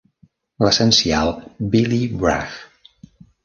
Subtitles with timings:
[0.65, 1.31] "L'essencial
[1.77, 2.49] Billy Bragg".